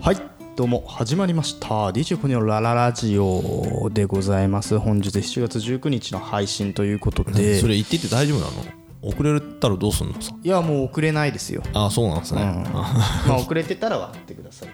[0.00, 0.16] はい
[0.56, 1.68] どうも始まりました。
[1.90, 4.78] DJ コニのラララジオでございます。
[4.78, 7.60] 本日7月19日の配信ということで。
[7.60, 8.85] それ言ってて大丈夫なの？
[9.06, 10.34] 遅れたらどうすんのさ？
[10.42, 11.62] いやもう遅れないですよ。
[11.74, 12.40] あそうなんですね、
[12.72, 12.94] ま
[13.28, 14.68] あ遅れてたら笑ってください。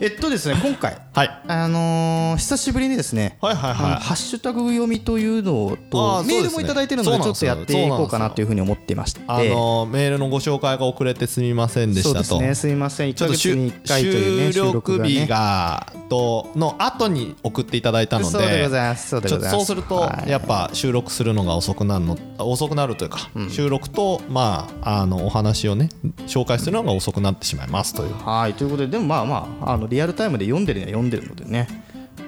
[0.00, 1.42] えっとですね今回はい。
[1.48, 4.00] あのー久しぶりにですね、はいはいはい。
[4.00, 9.20] ハッシュタグ読みというのあとメールもいただいてるのでちょっとやっていこうかなというふうに思っていまして。
[9.26, 12.24] あのメールのご紹介が遅れてすみませんでしたと。
[12.24, 13.10] そうですねすいません。
[13.10, 15.26] 1ちょっとヶ月に1回というね収録日ね。
[15.26, 19.08] がとの後に送っていただいたのでそうでございます。
[19.08, 19.56] そうでございます。
[19.56, 20.30] そうするとはい。
[20.30, 25.88] やっぱ収録するのが遅くなるの遅くなるというか、収録とまああのお話をね
[26.26, 28.14] 紹介するのが遅くなってしまいますという。
[28.14, 31.66] はいということででもまあまああのリアルタイムで読んでるには読んでるのでね。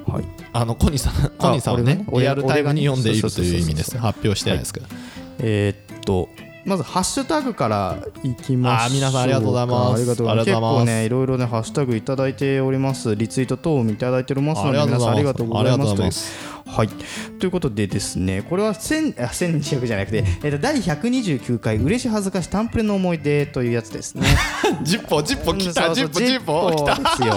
[0.06, 0.24] はい。
[0.54, 3.98] あのコニーさんコニーさんをねリアルタイムに読んでいるという意味です。
[3.98, 4.86] 発表してないですけど、
[5.40, 6.28] えーっと
[6.64, 9.98] まずハッシュタグからいきましょ皆さんありがとうございます。
[9.98, 10.46] ありがとうございます。
[10.46, 13.16] 結構ねいろいろねハッシュタグいただいております。
[13.16, 15.34] リツイート等もいただいておりますのでありがとうございます。
[15.36, 16.88] 皆さんありがとうございますはい
[17.38, 24.26] ということでですねこれは1000あ1200じゃなくて、えーっと第129回嬉し恥ずかしタンプレの思い出というやつですね
[24.82, 27.34] ジッポジッポ来たジッポジッポ来たですよ。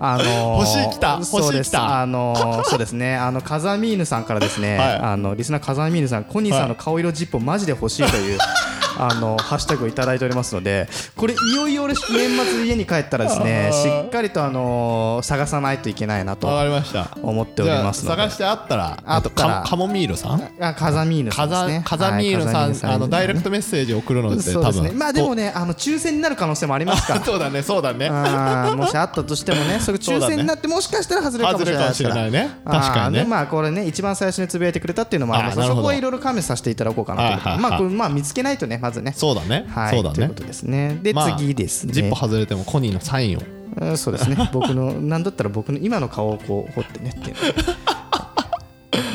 [0.00, 3.16] あのー 欲しい来た来たあのーそうですね。
[3.16, 4.76] あのカザミーヌさんからですね。
[4.78, 8.38] はいあのリスナーカザミーヌさん、コニーさんの顔色ジップをマジで欲しいという。
[8.98, 12.00] あのハッシュタグをいただいておりますのでこれいよいよ俺年
[12.44, 17.16] 末家に帰ったらですねしっかりとあのー探さないといけないなとわかりました。
[17.22, 18.16] 思っておりますので。
[18.22, 20.42] 探してあったらあとカカモミールさん？
[20.60, 21.78] あカザミーヌさカんですね。
[21.84, 24.98] ザカザミールさんあのダイレクねトメッセージ送るので多分。
[24.98, 27.20] まあでもねあの抽選になる可能性もありますから。
[27.24, 28.10] そうだねそうだね。
[28.10, 32.50] もしあったとしてもねそれ抽選になってもしかしたら外れるかもしれないね。
[32.64, 33.24] 確かにね。
[33.24, 35.68] まあこれね一番最初につぶやいてくれたっていうのもあります。
[35.68, 39.12] そこはいろいろ加味させていただこうかなとまあこれまあ見つけないとねまずね。
[39.12, 39.64] そうだね。
[39.68, 39.94] はい。
[39.94, 40.16] そうだね。
[40.16, 40.98] ということですね。
[41.00, 41.92] でまあ次ですね。
[41.92, 43.42] ジッポ外れてもコニーのサインを。
[43.80, 44.36] うんそうですね。
[44.52, 47.36] 僕のなんだったら僕の今の顔をこう彫ってねっていう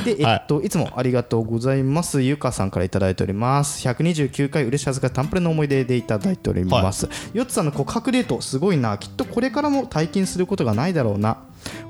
[0.05, 2.21] で、えっと、いつもありがとうございます。
[2.21, 3.87] ゆかさんからいただいております。
[3.87, 7.07] 129回嬉し恥ずかしタンプレの思い出でいただいております。
[7.33, 8.97] ヨッツさんの告白デート、すごいな。
[8.97, 11.37] きっとこれからも体験することがないだろうな。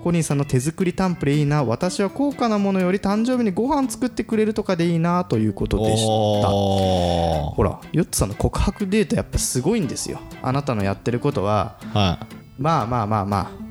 [0.03, 1.63] コニーさんの手作りタンプレいいな。
[1.63, 6.49] 私は高価なものより誕生日にご飯作ってくれるとかでいいなということでした。
[6.49, 10.19] おほら、ヨッツさんの告白デートやっぱすごいんですよ。
[10.41, 13.66] あなたのやってることは、ーはいまあまあまあまあ、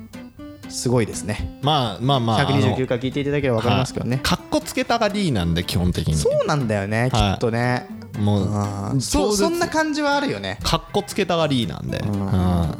[0.69, 1.59] すごいですね。
[1.61, 4.19] まあまあまああの129回聞いていただければ分かりますけどね。
[4.23, 7.87] かっこつけたがりなんで基本的にそうなんだよね、きはいっとね。
[8.17, 10.59] もううんそうそんな感じはあるよね。
[10.63, 12.19] かっこつけたがりなんで、うん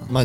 [0.10, 0.24] まあ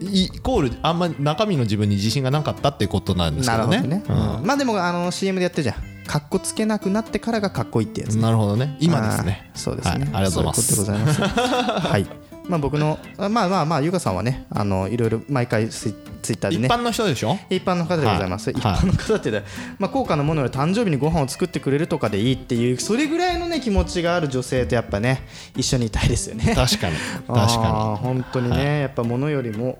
[0.00, 4.04] イコールあんま中身の自分に自信がなかったってことなんですけどねなるほどね。
[4.08, 5.76] うんうんまあでもあの CM でやってるじゃん。
[6.06, 8.22] かっこつけなくなってからがかっこいいってやつね。
[8.22, 11.22] なるほどね今ですねそうですね、はい、ありがとうございます。
[11.22, 12.06] はい。
[12.48, 16.66] まあ僕のあまあまあまあゆかさんはねあのいろいろ毎回ツイツイッターでね。
[16.66, 17.38] 一般の人でしょ？
[17.50, 18.58] 一般の方でございます、はい。
[18.58, 19.44] 一般の方ってね、
[19.78, 25.26] まあ、高価なものより誕生日にご飯を作ってくれるとかでいいっていうそれぐらいのね気持ちがある女性とやっぱね
[25.56, 26.54] 一緒にいたいですよね。
[26.54, 26.96] 確かに。
[26.96, 29.78] 確か本当にね、やっぱ物よりも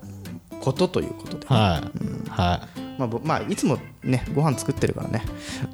[0.61, 1.83] ことということで、には
[2.29, 2.81] い、はい。
[2.99, 5.23] まあぼまあ、いつもねご飯作ってるからね。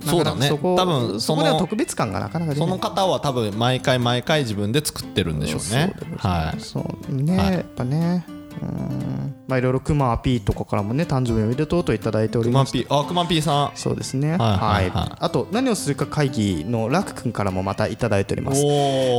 [0.01, 0.49] そうだね。
[0.49, 5.93] 多分そこでは特別感がなかなかその方は多分毎回毎回自分で作ってるんでしょうね。
[6.19, 7.53] はますそうね、はい。
[7.53, 8.25] やっぱね。
[8.63, 12.73] うんまあいろいろクマ P とかからもね誕生日おめでとうといただいております。
[12.89, 13.77] あクマン P さん。
[13.77, 14.33] そうですね。
[14.33, 15.17] はいはいはい。
[15.21, 18.63] あと何をするか会議のラク君からもまたいただいております。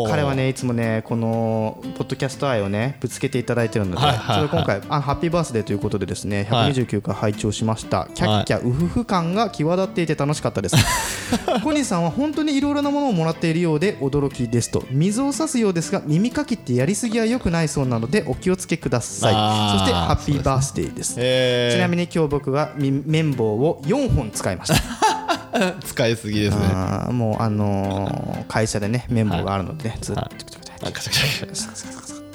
[0.10, 4.48] 彼はねいつもねこのポッドキャスト愛をねぶつけていただいてるので、はいはいはい。
[4.48, 6.74] それ今回あハッピーバースデーということでですねはい。
[6.74, 10.76] 129回拝聴しました、キャッキャウフフ感が際立っていて楽しかったです。
[11.64, 14.84] コニーさんは本当にいろいろなものをもらっているようで驚きですと。
[14.92, 19.34] 水を差すようですが耳かきってやりすぎは良くないそうなのでお気をつけください。
[19.80, 21.16] そしてハッピーバースデーです。
[21.18, 21.76] えー。
[21.76, 25.78] ちなみに今日僕はみ綿棒を4本使いました。
[25.84, 26.68] 使いすぎですね。
[27.12, 30.22] もうあのー会社でね綿棒があるので、ずっと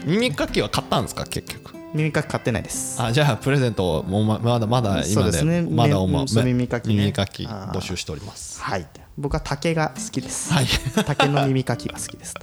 [0.05, 1.75] 耳かきは買ったんですか結局？
[1.95, 3.01] 耳かき買ってないです。
[3.03, 5.63] あじゃあプレゼントをもうままだまだ今でそうですね。
[5.63, 6.95] まだおま耳かきね。
[6.97, 8.61] 耳かき募集しております。
[8.63, 8.87] はい。
[9.19, 10.67] 僕は竹が好きです、はい。
[11.07, 12.35] 竹の耳かきが好きです。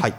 [0.00, 0.14] はい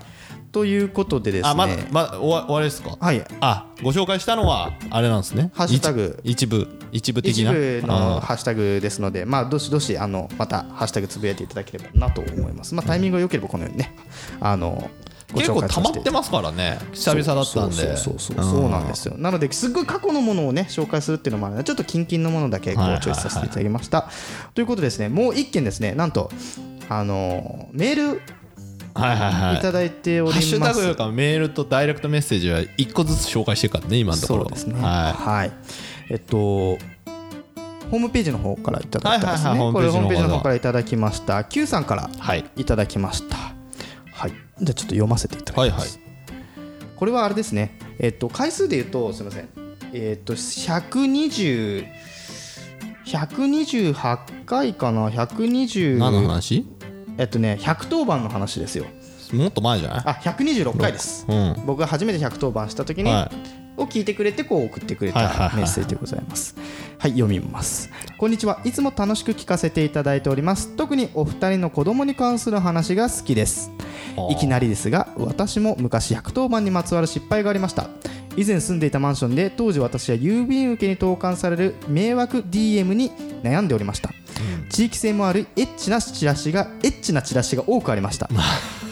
[0.51, 1.49] ということでですね。
[1.49, 2.97] あまだまだ終わ終わりですか？
[2.99, 3.23] はい。
[3.41, 5.51] あご紹介したのはあれなんですね。
[5.53, 6.19] ハッシュタグ。
[6.23, 12.73] 一一部一部的一な部のあハッシュタグですので、まあ、どしどしあのまたハッシュタグつぶやいていただければなと思います。
[12.73, 13.95] まあ、タイミングが良ければこのようにね、
[14.39, 14.89] あの
[15.33, 16.79] ご結構溜まってますからね。
[16.93, 17.97] 久々だったんで。
[17.97, 19.15] そうそうそうなんですよ。
[19.17, 24.09] なのですっごい過去のものをね紹介するっていうのもあるのでちょっとキンキンのものだけこうチョイスさせていただきました。
[24.53, 25.93] ということでですねもう一件ですね。
[25.93, 26.31] なんと
[26.89, 28.21] あのメールは
[28.97, 29.57] いはいはい。
[29.57, 30.47] いただいております。
[30.49, 34.81] ハッシュタグよりかメールとダイレクトメッセージは1個ずつ紹介してるからね今のところそうですね。
[34.81, 35.51] ははい。
[36.09, 40.38] えっとホームページの方からいただいたんですね、はいはいはいこれホームページの方。
[40.38, 41.44] 方からいただきました。
[41.44, 42.45] Q さんからいはい。
[42.57, 43.38] いただきました。
[44.13, 44.31] はい。
[44.31, 45.89] じゃあちょっと読ませていただきます、はいはい。
[46.95, 47.77] これはあれですね。
[48.00, 49.50] えっと回数で言うとすみません。
[49.93, 51.85] えっと120
[53.05, 56.65] 128回かな？120何の話？
[57.17, 58.85] えっとね110番の話ですよ。
[59.33, 60.01] もっと前じゃない？
[60.05, 61.25] あ126回です。
[61.27, 61.55] うん。
[61.65, 63.29] 僕が初めて110番した時に、は
[63.75, 65.19] を聞いてくれてこう送ってくれた
[65.55, 66.55] メッセージでございます。
[66.97, 67.89] はい読みます。
[68.17, 68.59] こんにちは。
[68.63, 70.75] いつも楽しく聞かせていただいております。
[70.75, 73.71] 特にお二人の子供に関する話が好きです。
[74.31, 77.89] いきなりですが私も昔110番にまつわる失敗がありました。
[78.35, 83.11] 以前住んでいたマンションで当時私は郵便受けに投函される迷惑 DM に
[83.41, 84.11] 悩んでおりました、
[84.69, 88.29] 地域性もあるエッチなチラシがエッチなチラシが多くありました。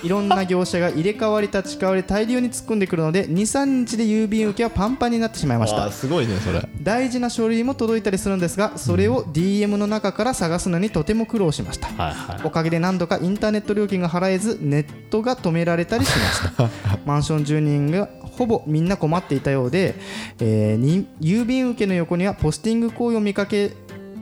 [0.03, 5.91] いろんな業者が入れ替わり立ち替わり大量に突っ込んでくるので23日で郵便受けはパンパンになってしまいました。
[5.91, 6.61] すごいねそれ。
[6.81, 11.87] 大事な書類も届いたりするんですがそれを DM の中から探すのにとても苦労しました。
[11.87, 12.41] はいはい。
[12.43, 16.69] おかげで何度かインターネット料金が払えずネットが止められたりしました。
[17.05, 19.95] マンション住人がほぼみんな困っていたようで、
[20.39, 23.71] えーに郵便受けの横にはポスティング行為を見かけ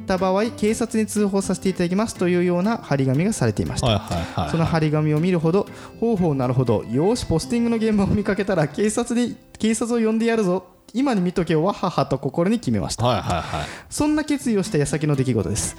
[0.03, 3.87] た場合警察に通報させていただきますというような張り紙がされていました。
[3.87, 5.67] はいはいはいその張り紙を見るほど
[5.99, 10.67] ほうほうなるほどよーしポスティングの現場を見かけたら警察で警察を呼んでやるぞ。
[10.95, 13.05] 今に見とけよわははと心に決めました。
[13.05, 13.67] はいはいはい。
[13.89, 15.75] そんな決意をした矢先の出来事です。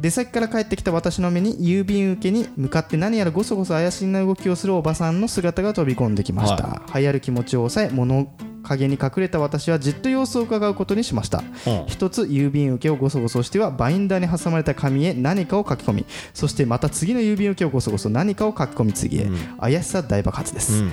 [0.00, 8.32] 出先から帰ってきた私の目に郵便受けに向かって何やらごそごそ怪しな動きをするおばさんの姿が飛び込んできました、流行る気持ちを抑え物
[8.68, 11.42] 陰に隠れた私はじっと様子を伺うことにしました。
[11.66, 11.86] うん。
[11.86, 19.26] 一つ郵便受けをごそごそしてはバインダーに挟まれた紙へ何かを書き込みそしてまた次の郵便受けをごそごそ何かを書き込み次へ、
[19.60, 20.92] 怪しさ大爆発です、うん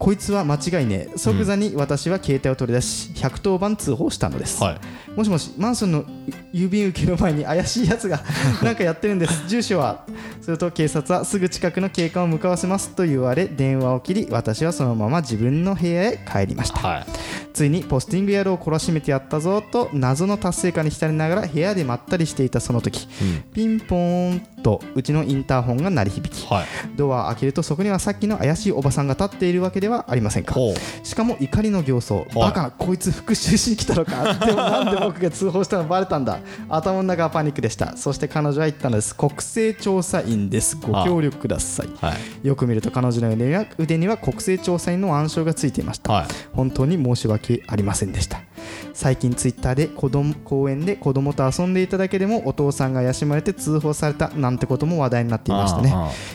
[0.00, 1.18] こいつは間違いねえ。
[1.18, 4.80] 即座に私は携帯を取り出し110番通報したのです、はい。
[5.14, 6.04] もしもしマンションの
[6.54, 8.18] 郵便受けの前に怪しいやつが
[8.64, 9.46] なんかやってるんです。
[9.46, 10.06] 住所は。
[10.40, 12.88] すると警察はすぐ近くの警官を向かわせます。
[12.88, 16.78] と言われ電話を切り私はそのまま自分の部屋へ帰りました。
[16.78, 17.06] はい。
[17.52, 23.06] ついにポスティング野郎を懲らしめてやったぞと謎の達成感に浸りながら部屋でまったりしていたその時、
[23.52, 26.66] ピンポーンとうちのインターホンが鳴り響き、はい。
[26.96, 30.54] ドアを開けるとそこにはさっきの怪しいおばさんが立っているわけではありませんか。
[31.02, 34.34] しかも怒りの形相、バカなこいつ復讐しに来たのか。
[34.34, 36.38] でもなんで僕が通報したのバレたんだ。
[36.68, 37.96] 頭の中はパニックでした。
[37.96, 39.14] そして彼女は言ったのです。
[39.14, 40.76] 国勢調査員です。
[40.76, 41.88] ご協力ください。
[42.00, 42.46] はい。
[42.46, 46.26] よく見ると彼女の腕には腕には国勢調査員の暗証がついていました、はい。
[46.52, 48.40] 本当に申し訳ありませんでした
[48.94, 55.94] 最近ツイッターで子供公園で子供と遊んでいただけでもお父さんが怪しまれて通報されたなんてことも話題になっていましたね。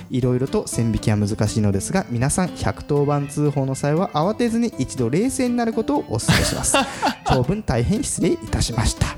[0.10, 6.78] いろいろと線引きは難しいのですが皆さん110番通報の際は慌てずに一度冷静になることをお勧めします。
[7.28, 9.18] 長文大変失礼いたしました。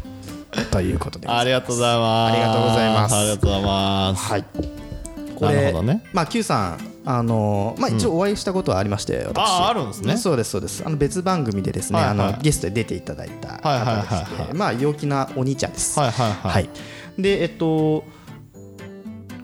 [0.71, 2.33] ということでありがとうございます。
[2.33, 3.15] ありがとうございます。
[3.15, 4.31] ありがとうございます。
[4.31, 4.86] はい
[5.37, 6.03] こなるれほどね。
[6.13, 9.37] まあ Q さんあのまあ一応お会いしたことはありまして、私。
[9.37, 10.17] あああるんですね。
[10.17, 10.83] そうですそうです。
[10.85, 12.19] あの別番組でですね、はいはい。
[12.19, 14.05] あのゲストで出ていただいたはいはいはいはい。
[14.05, 15.99] 方でしてまあ陽気なお兄ちゃんです。
[15.99, 16.51] はいはいはい。
[16.53, 16.69] はい、
[17.19, 18.03] でえっと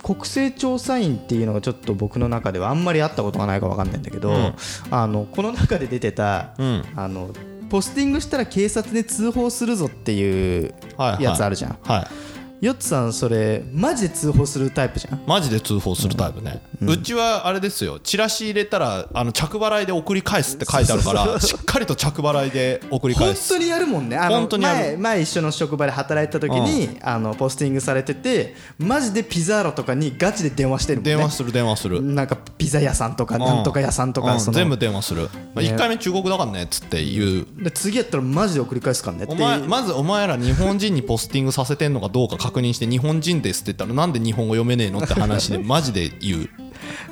[0.01, 4.53] 国勢調査員っていうのがちょっと僕の中ではあんまり会ったことがないか分かんないんだけど、うん。
[4.91, 6.83] あのこの中で出てた、うん。
[6.95, 7.29] あの
[7.69, 11.23] ポスティングしたら警察で通報するぞっていうはいはい。
[11.23, 12.32] やつあるじゃん、はい
[12.63, 15.21] ヨッツさんそれマジで通報するタイプじゃん？
[15.27, 17.99] マジで通報するタイプね、うちはあれですよ。
[17.99, 24.15] チラシ入れたらあの着払いで送り返すって書いてあるからしっかりと着払いで送り返本す当にやるもんね。
[24.15, 24.77] あの本当にやる。
[24.77, 31.15] 前前一緒の職場で働いた時に、あのポスティングされててマジでピザーラとかにガチで電話してるもんね。
[31.15, 33.41] 電話する電話する、なんかピザ屋さんとかうん。
[33.41, 37.45] なんとか屋さんとか全部電話する、まあ、1回目中国だからねっつって言う。
[37.61, 46.49] で次やったらマジで送り返すからねお前まずお前ら日本人にポスティングさせてんのかどうか確認して日本人ですって言ったらなんで日本語読めねえのって話で マジで言う。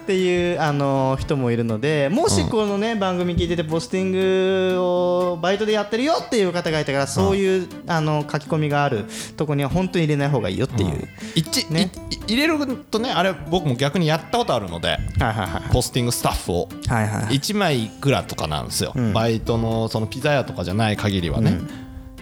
[0.02, 4.12] っていうあの人もいるのでもしこのね番組聞いててポスティン
[4.74, 9.06] グをバイトでやってるよっていう方がいたからそういうあの書き込みがある
[9.38, 11.08] とこには本当に入れない方がいいよっていう。
[11.36, 11.92] 一ね。
[12.10, 12.58] い入れる
[12.90, 14.98] とねあれ僕も逆にやったことあるので
[15.72, 16.70] ポスティングスタッフを。
[16.88, 21.60] はいはい1枚いくらとかなんですよ、バイトのそのピザ屋とかじゃない限りはね、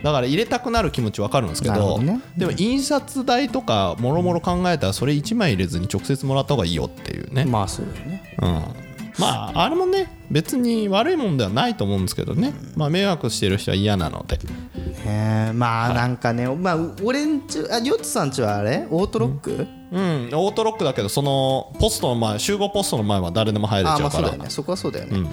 [0.03, 2.22] だから入れたくなる気持ちわかるんですけどね。
[2.38, 8.38] でも印刷代とかもろもろ考えたらそれ1枚入れずに直接もらった方がいいよっていうね、まあそうだよね。
[8.41, 8.48] うん、
[9.18, 14.38] まああれもね別に悪いもんではないと思うんですけどね、まあ、迷惑してる人は嫌なので、
[15.03, 18.88] ねまあなんかね、まあ俺んちあヨッツさんちはあれ？
[18.89, 20.29] オートロック、うん。
[20.34, 24.10] オートロックだけどそのポストの前集合ポストの前は誰でも入れちあゃうから。
[24.10, 24.50] まあそうだよね。
[24.50, 25.29] そこはそうだよね、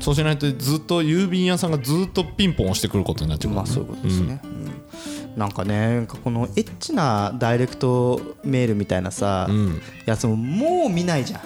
[0.00, 5.38] そうしないとずっと郵便屋さんがずっとピンポン押してくることになっちゃうねまあそういうことですね、うん。
[5.38, 5.52] なん。
[5.52, 9.80] かねなんかこのエッチなダイレクトメールみたいなさ、ん。
[10.06, 11.40] やつももう見ないじゃん。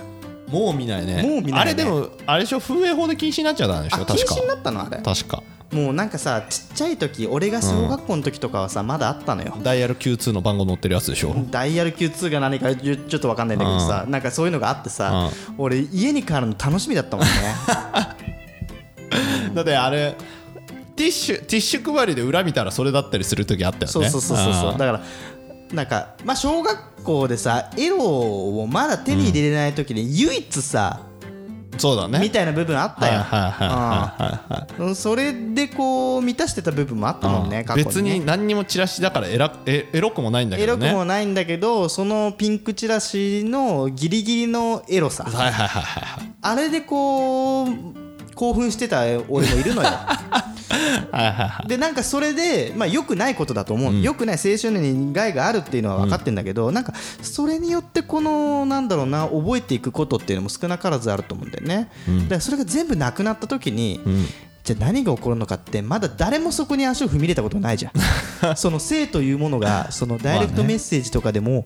[0.53, 1.23] もう見ないね。
[1.23, 1.59] もう見ないね。
[1.61, 2.59] あれでもあれでしょ？
[2.61, 4.05] 風営法で禁止になっちゃったんでしょ？
[4.05, 4.35] 確か。
[4.35, 4.99] 止になったのあれ？
[4.99, 5.43] 確か。
[5.73, 9.57] もうなんかさちっちゃい時俺が小学校の時とかはさ、まだあったのよ。
[9.63, 11.35] ダイヤル Q2 の番号載ってるやつでしょ？
[11.51, 17.33] ダイヤル Q2 が何かちょっと分かんないんだけどさ、なんかそういうのがあってさ、俺家に帰るの楽しみだったもんね
[19.55, 20.17] だってあれ
[20.97, 23.89] ティッシュティッシュ配りで裏見たらそれだったりする時あったよね。
[23.89, 25.03] そうそうそうそうだから
[25.73, 31.01] なんかまあ小学校でさエロをまだ手に入れれない時に唯一さ、
[31.79, 32.19] そうだね。
[32.21, 37.75] みたいな部分あったよ、はいはいそれでこう満たしてた部分もあったもんねね。
[37.75, 45.25] 別に何にもチラシだからエラエエロくもないんだけエロくどねもないんだけどそのピンクチラシのギリギリのエロさ。
[45.25, 46.33] はいはいはいはい。
[46.43, 48.02] あれでこう
[48.43, 49.89] 興奮してた俺もいるのよ。
[51.69, 64.01] でなんかそれで、まあ、よくないことだと思う、よくない青春年に害があるっていうのは分かってるんだけど、なんかそれによってこのなんだろうな覚えていくことっていうのも少なからずあると思うんだよね、だからそれが全部なくなった時に、
[64.65, 67.93] じゃあ何が起こるのかってまだ誰もそこに足を踏み入れたことがないじゃん。
[68.57, 71.65] その性というものがそのダイレクトメッセージとかでも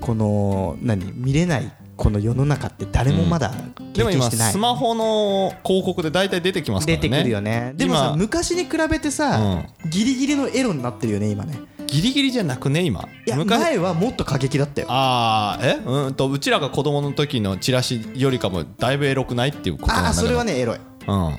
[0.00, 3.50] この何見れないこの世の中って誰もまだ
[3.94, 7.02] 経でも今験してない、スマホの広告で大体出てきますからね。
[7.02, 7.72] 出てくるよね。
[7.74, 11.58] でもさ今昔に比べてさ、ギリギリのエロになってるよね今ね。
[11.86, 13.08] ギリギリじゃなくね今。
[13.26, 14.88] いや昔前はもっと過激だったよ。
[14.90, 15.80] ああえ？
[15.84, 20.78] うんとうちらが子供の時のチラシよりかもだいぶエロくないっていうことなんだああそれはねエロい。
[21.06, 21.38] うん。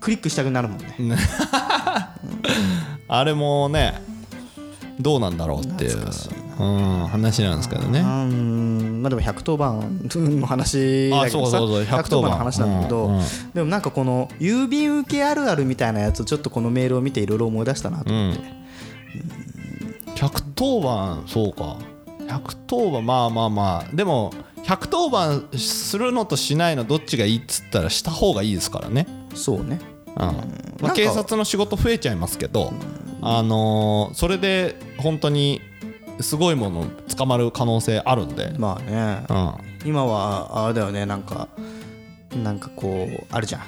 [0.00, 1.16] クリックしたくなるもんね。
[3.08, 4.00] あれもね
[5.00, 5.98] どうなんだろうっていう。
[5.98, 8.02] うん話なんですけどね。
[8.02, 8.22] ま
[9.06, 11.58] あでも110番の話だけどさ。
[11.58, 12.30] あそうそうそう110番。
[12.30, 13.22] の話なんだけど、うんうん。
[13.54, 18.42] でもなんかこの郵便受けあるあるみたいなやつをちょっとこのメールを見ていろいろ思い出したなと思って、
[20.16, 21.76] 110番そうか。
[22.26, 23.96] 110番まあまあまあ。
[23.96, 24.32] でも
[24.64, 29.06] 110番するのとしないのどっちがいいっつったらした方がいいですからね。
[29.34, 29.80] そうね。
[30.16, 30.22] うん。
[30.80, 32.72] まあ、警察の仕事増えちゃいますけど、
[33.20, 35.60] あのーそれで本当に
[36.20, 39.24] すごいもの捕まる可能性あるんで、まあね。
[39.28, 39.32] う
[39.84, 41.48] ん、今はあれだよねなんか
[42.42, 43.62] なんかこうあるじゃん。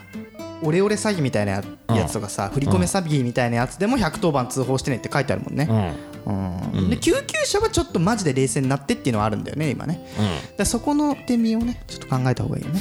[0.63, 5.69] オレオレ詐欺みたいなややつとかさ、振り込め詐欺みたいなやつでも110番通報してねって書いてあるもんね、
[6.27, 6.91] うん。
[6.91, 12.81] で救急車はちょっとマジで冷静になってっていうのはあるんだよね今ね、だからそこの点見をねちょっと考えた方がいいよね。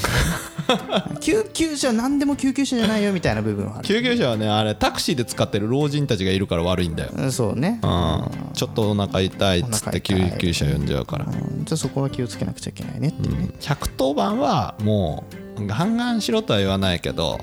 [1.21, 3.87] 救急車何でも救急車じゃないよみたいな部分はある。
[3.87, 15.25] 救急車はねあれタクシーで使ってる老人たちがいるから悪いんだよ、うんそうね、うん、ちょっとお腹痛いっつって救急車呼んじゃうから、うん、じゃあそこは気をつけなくちゃいけないねっていうね、110番はも
[15.57, 17.39] うガンガンしろとは言わないけど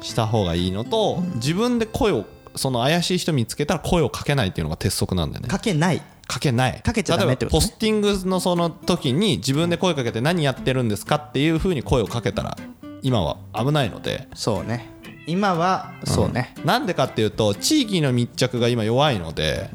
[0.00, 5.48] した方がいいのと自分で声をその怪しい人見つけたら声をかけないっていうのが鉄則なんだよね。
[5.48, 6.02] かけない。
[6.26, 6.80] かけない。
[6.82, 7.62] かけちゃダメってことね。
[7.62, 12.56] ポスティングのその時に自分で声かけて何やってるんですかっていうふうに声をかけたら
[13.02, 14.28] 今は危ないので。
[14.34, 14.92] そうね。
[15.26, 19.70] 今はそうね、なんでかっていうと地域の密着が今弱いので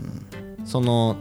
[0.66, 1.16] その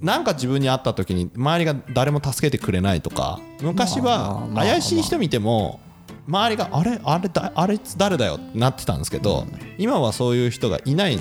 [0.00, 5.80] なんか自分に会った時に周りが誰も助けてくれないとか昔まあは怪しい人見ても
[6.26, 9.46] 周りがあれあれだあれ誰だよってなってたんですけど
[9.78, 11.18] 今はそういう人がいない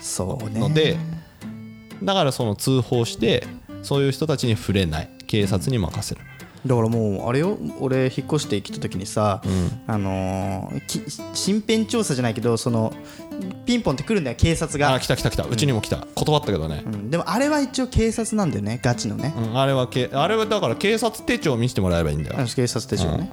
[0.00, 0.60] そうね。
[0.60, 0.96] ので
[2.02, 3.46] だからその通報して
[3.82, 5.10] そういう人たちに触れない。
[5.28, 6.22] 警察に任せる。
[6.66, 9.42] だからもうあれよ俺引っ越してきた時にさ、
[9.86, 12.92] あのーき身辺調査じゃないけどその
[13.66, 15.44] ピンポンって来るんだよ警察あが、来た来た来た。
[15.44, 16.06] うちにも来た。
[16.14, 16.82] 断ったけどね。
[16.86, 19.58] うん、でもあれは一応警察なんだよねガチのね、うん。
[19.58, 22.36] あれはけあれはだから警察手帳を見せてもらえばいいんだよ。
[22.54, 23.32] 警察手帳ね、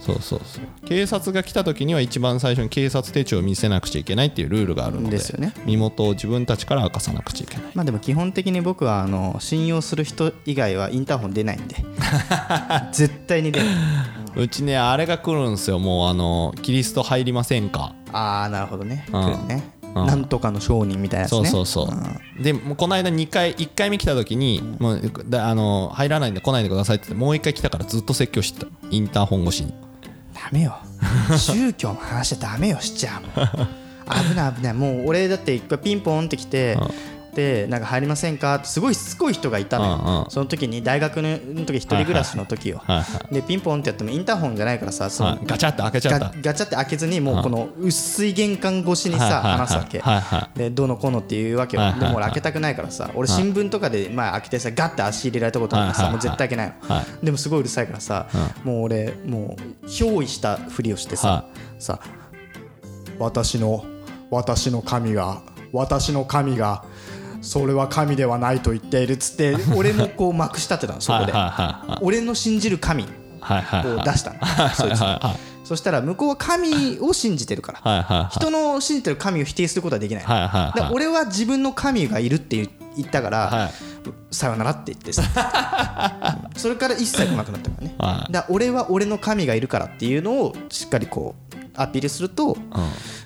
[0.00, 0.86] そうそうそう。
[0.86, 5.52] 警察が来た時には一番最初に警察手帳を見せなくちゃいけないっていうルールがあるのでですよね。
[5.64, 7.72] 身元を自分たちから明かさなくちゃいけない。
[7.74, 11.76] まあでも基本的に僕はあの信用する人以外はインターホン出ないんで。
[12.92, 13.68] 絶対に出ない。
[14.34, 15.78] うちねあれが来るんですよ。
[15.78, 17.94] もうあのキリスト入りませんか？
[18.12, 19.12] ああなるほどね、ん。
[19.12, 19.62] 来るね、
[19.94, 20.06] うん。
[20.06, 21.48] なんとかの商人みたいなやつね。
[21.48, 21.92] そうそうそ
[22.40, 22.42] う。
[22.42, 28.66] でもうこの間2回1回目来た時にもうだあの入らないんで来ないでくださいって言ってもう1回来たからずっと説教してた。
[28.90, 29.74] インターホン越しに。
[30.34, 30.76] ダメよ。
[31.36, 33.48] 宗教の話はダメよしちゃうもう。
[34.30, 34.74] 危ない危ない。
[34.74, 36.76] もう俺だって一回ピンポンって来て
[37.32, 38.56] ってなんか入りませんか？
[38.56, 40.30] ってすごいしつこい人がいたのよ、うんうん。
[40.30, 46.28] その時に大学の時一人暮らしの時よ、はいはでピンポンってやってもインターホンじゃないからさその、はいガチャって開けちゃった。
[46.28, 50.00] ガガチャって開けずにもうこの薄い玄関越しにさ話すわけ。
[50.00, 51.82] はいはでどうのこうのっていうわけよ。
[51.98, 56.94] でも俺開けたくないからさ俺新聞とかでまあ開けてさガッて足入れられたことあるからさもう絶対開けないの。
[56.94, 58.26] はでもすごいうるさいからさ
[58.64, 61.46] もう俺もう憑依したふりをしては
[61.78, 62.00] ささ
[63.18, 63.84] 私の
[64.30, 66.84] 私の神が私の神が
[67.42, 71.32] それは神ではないと言っているっつって 俺もこうまくし立てたのそこで。
[72.00, 73.06] 俺の信じる神を
[74.04, 74.38] 出したの
[74.74, 75.16] そいつに。
[75.64, 83.72] そしたら向こうは神を信じてるから人の信じてる神を否定することはできないだ俺は自分の神がいるって言ったから、はい。
[84.30, 85.22] さよならって言ってさ。
[86.56, 88.32] それから一切来なくなったからね、はい。
[88.32, 92.56] だ俺は俺の神がいるからっていうのをしっかりこうアピールすると、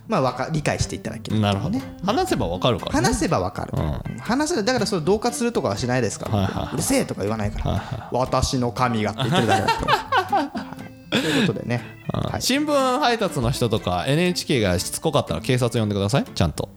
[0.09, 1.41] まあわか理解していただける。
[1.41, 1.79] なるほど。
[2.05, 3.07] 話せばわかるからね。
[3.07, 3.73] 話せばわかる、
[4.21, 6.75] 話せだからそれ同喝するとかはしないですから、はいはいはい。
[6.75, 9.87] うるせえとか言わないから、私の神がって言ってるだけだか
[10.31, 10.77] ら、は
[11.09, 11.83] い、ということでね、
[12.13, 12.43] はい。
[12.43, 16.25] 新聞配達の人とか NHK がしつこかったら警察呼んでください。
[16.25, 16.69] ちゃんと。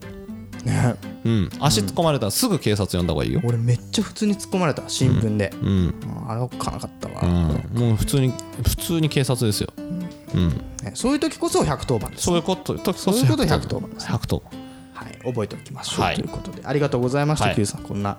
[0.66, 0.96] ね。
[1.24, 1.50] うん。
[1.60, 3.42] 足突っ込まれたらすぐ警察呼んだ方がいいよ。
[3.44, 4.84] 俺めっちゃ普通に突っ込まれた。
[4.88, 5.68] 新聞で、うん。
[5.68, 6.30] うん。
[6.30, 7.80] あれおっかなかったわ、うん。
[7.80, 8.34] もう普通に
[8.64, 9.72] 普通に警察ですよ
[10.34, 10.50] うん。
[10.84, 14.42] ねそういう時こそ110番ですそういうことそういうこと110番です110
[15.00, 16.16] はい、覚えておきましょう、はい。
[16.16, 16.62] ということで。
[16.66, 17.56] ありがとうございました、はい。
[17.56, 17.84] Q さん。
[17.84, 18.18] こんな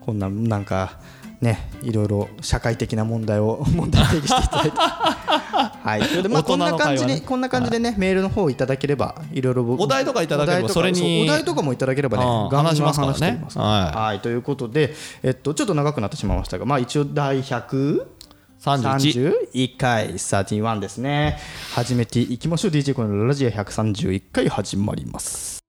[0.00, 0.98] こんななんか
[1.40, 4.76] ねいろいろ社会的な問題を 問題提起していただいて。
[5.82, 6.04] はい。
[6.04, 13.14] それでまあこんな感じに、ねこんな感じでね、メールの方いただければいろいろお題とかいただければそれにうお題とかもいただければねガンガン話しますからね。
[13.14, 13.58] 話していきます。
[13.58, 13.98] はい。
[13.98, 18.19] はいということでえっとちょっと長くなってしまいましたがまあ一応第100
[18.60, 21.38] 31回31ですね
[21.72, 25.60] 始めていきましょう DJ コのラジオ131回始まります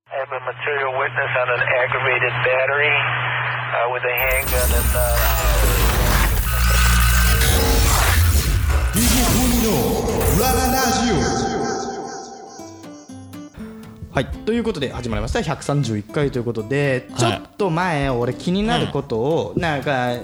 [14.14, 20.18] はいということで始まりました131回ということで、はい、ちょっと前俺気になることを、なんか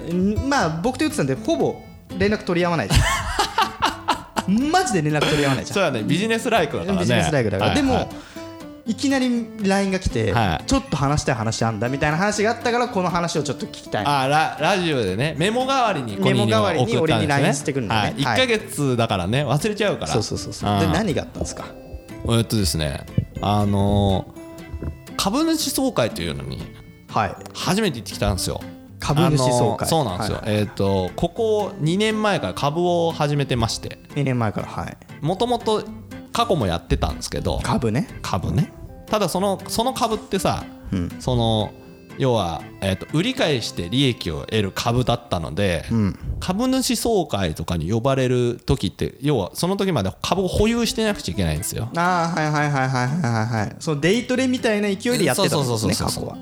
[0.46, 1.87] まあ僕と言ってたんでほぼ
[2.18, 2.88] 連絡取り合わない
[4.48, 5.74] マジで連絡取り合わないじゃん。
[5.74, 6.02] そうやね。
[6.02, 7.00] ビジネスライクだからね。
[7.00, 7.82] ビジネスライクだから、はい。
[7.82, 8.10] はいでも
[8.86, 8.94] い。
[8.94, 10.66] きなり LINE が来て、はい。
[10.66, 14.04] ちょっと話したい話あんだみたいな話があったからこの話をちょっと聞きたい。
[14.06, 18.00] あララジオでねメモ代わりにメモ代わりに俺に LINE してくるのね。
[18.00, 19.44] はい、1はいか月だからね。
[19.44, 20.12] 忘れちゃうから。
[20.12, 20.80] そうそうそうそう。
[20.80, 21.66] で何があったんですか？
[22.30, 23.04] えっとですね。
[23.42, 24.38] あのー
[25.18, 26.62] 株主総会というのに
[27.12, 27.34] はい。
[27.52, 28.60] 初めて行ってきたんですよ
[28.98, 29.48] 株主総会。
[29.48, 33.98] あのーそうなんですよ、はいはいえっ、とここ2年前から株を始めてまして。
[34.14, 34.96] 2年前からはい。
[35.20, 35.84] もともと
[36.32, 37.60] 過去もやってたんですけど。
[37.62, 38.08] 株ね。
[38.22, 38.72] 株ね。
[39.06, 40.64] ただそのその株ってさ、
[41.18, 41.72] その
[42.18, 45.84] 要は、えー、と売り買いして利益を得る株だったので、
[46.40, 51.88] 株主総会とかに呼ばれる時って要はその時まで株を保有してなくちゃいけないんですよ。
[51.96, 53.46] ああはいはいはいはいはいはい。
[53.46, 56.36] はいそのデイトレみたいな勢いでやってたんですね過去は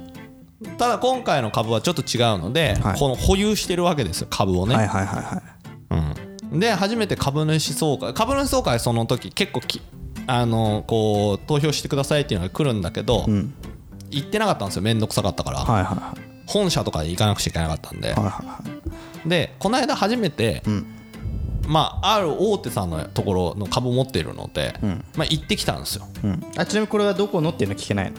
[0.79, 2.99] ただ今回の株はちょっと違うので、はい。
[2.99, 5.43] この保有してるわけですよ株をね、はいはいはいは
[5.91, 6.53] い。
[6.53, 9.83] うん、で初めて株主総会株主総会その時結構き
[10.27, 13.27] あのこう投票してくださいっていうのが来るんだけど、
[14.11, 16.21] 行ってなかったんですよ面倒くさかったから、はいはいはい。
[16.47, 18.61] 本社とかに行かなくちゃいけなかったんで、はいはいは
[19.27, 19.29] い。
[19.29, 20.63] でこの間初めて、
[21.69, 24.75] まあある大手さんのところの株を持っているので、
[25.17, 26.07] まあ行ってきたんですよ。
[26.25, 26.45] うん。
[26.57, 28.17] あちなみにこれはどこのっていうの聞けないの？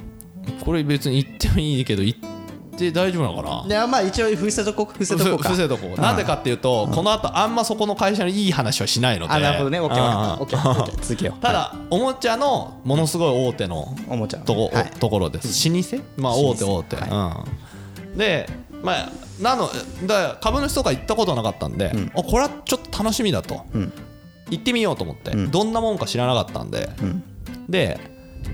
[0.64, 2.20] これ別に行ってもいいけど行っ
[2.78, 3.66] て大丈夫なのかな？
[3.68, 5.50] いやまあ一応伏せとこ伏せとこうか。
[5.50, 5.96] ふ伏せとこ。
[5.98, 9.34] うなんでかっていうと、この後あんまそこの会社のいい話はしないので。
[9.34, 9.80] あなるほどね。
[9.80, 10.42] オッケー分かったうん。
[10.42, 11.42] オッケーオッケー続けよう。
[11.42, 14.38] ただおもちゃのものすごい大手のおもちゃ。
[14.38, 14.92] のとこ,、はい。
[14.92, 15.70] ところです。
[15.70, 15.98] 老舗？
[16.18, 17.00] まあ大手大手、う
[18.14, 18.50] ん、で
[18.84, 19.10] まあ
[19.42, 19.70] なの
[20.06, 23.66] だから株主とか行ったことなかったんで、あこれはちょっと楽しみだと、
[24.50, 26.90] 行ってみようと思って、どんなもんか知らなかったんで、
[27.70, 28.00] で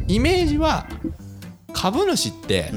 [0.07, 0.87] イメージは
[1.73, 2.71] 株主って、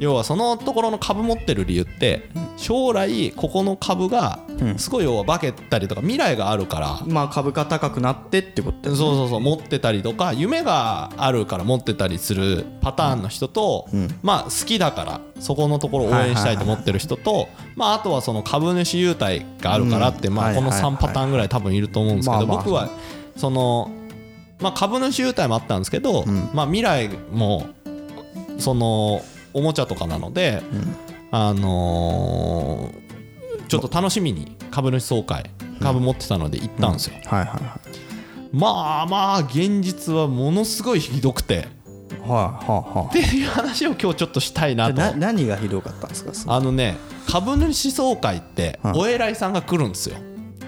[0.00, 2.22] 要はそのところの株持ってる理由って
[2.56, 4.40] 将来ここの株が
[4.78, 7.00] すごい要は化けたりとか未来があるから。
[7.06, 13.88] まあ株価高くなってってことそうそうそう持ってたりとか夢があるから持ってたりするパターンの人と、
[14.22, 20.92] まあ好きだからそこのところを応援したいと思ってる人と、まああとはその株主優待があるからって、うんまあこの3はいはい。
[20.92, 22.88] はいパターンぐらい多分いると思うんですけど、僕は
[23.36, 23.90] その
[24.60, 26.24] まあ株主優待もあったんですけど、
[26.54, 27.66] まあ未来も
[28.60, 30.62] そのおもちゃとかなので、
[31.30, 33.10] あのー
[33.68, 35.48] ちょっと楽しみに株主総会
[35.80, 37.14] 株持ってたので行ったんですよ。
[37.26, 38.56] はいはいはい。
[38.56, 41.68] まあまあ現実はものすごいひどくて。
[42.26, 43.20] はいはいはい。
[43.20, 45.16] っていう話を今日ちょっとしたいなと。
[45.16, 46.32] 何がひどかったんですか？
[46.52, 46.96] あのね
[47.28, 50.16] 株主総会ってうんお偉いさんが来るんですよ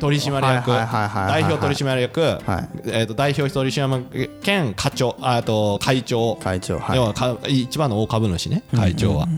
[0.03, 2.41] 取締役代表取締役、はい。
[2.87, 6.37] えー、と代表取締役兼課長ああと会長。
[6.37, 6.97] 会長はい。
[6.97, 9.29] 要はか一番の大株主ね会長は、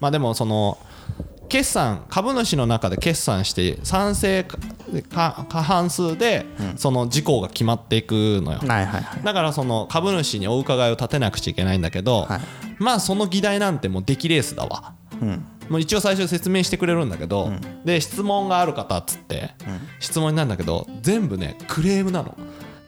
[0.00, 0.78] まあでもその
[1.50, 4.46] 決算株主の中で決算して賛成
[5.12, 9.22] 過半数でその事項が決まっていくのよ、はいはいはい。
[9.22, 12.40] だからその株主にお伺いを立てなくちゃいけないんだけど、はい。
[12.78, 14.94] まあその議題なんてもう出来レースだわ、
[15.68, 17.52] もう一応最初説明してくれるんだけど、
[17.84, 19.50] で質問がある方っつって、
[20.00, 22.36] 質問なんだけど全部ねクレームなの。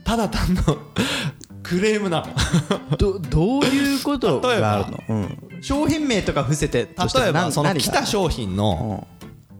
[0.04, 0.62] ただ単の
[1.62, 2.24] クレームな
[2.90, 2.96] の。
[2.96, 9.06] どどういうこと があるの、うん、商品名とか伏せて例えばその来た商品の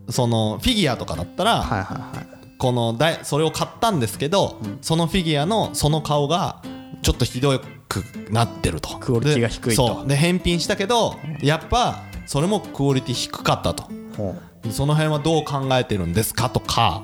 [0.08, 2.26] そのフィギュアとかだったら、はいはいはい。
[2.58, 6.62] このだいそれを買ったんですけど、そのフィギュアのその顔が
[7.02, 8.96] ちょっとひどくなってると。
[8.98, 9.82] クオリティが低いと。
[9.82, 10.08] でそう。
[10.08, 13.84] で返品したけどやっぱそれもクオリティ低かったと。
[14.16, 14.34] ほ
[14.70, 17.02] その辺はどう考えてるんですかとか。